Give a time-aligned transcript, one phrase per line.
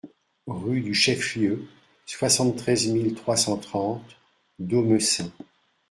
[0.47, 1.67] Rue du Chef-Lieu,
[2.07, 4.17] soixante-treize mille trois cent trente
[4.57, 5.31] Domessin